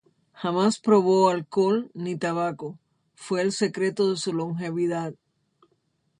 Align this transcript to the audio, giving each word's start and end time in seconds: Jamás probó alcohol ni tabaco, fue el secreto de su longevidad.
Jamás 0.33 0.79
probó 0.79 1.29
alcohol 1.29 1.91
ni 1.93 2.17
tabaco, 2.17 2.79
fue 3.13 3.41
el 3.43 3.51
secreto 3.51 4.09
de 4.09 4.17
su 4.17 4.33
longevidad. 4.33 5.13